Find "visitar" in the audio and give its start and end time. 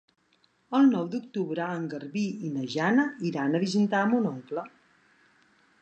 3.69-4.01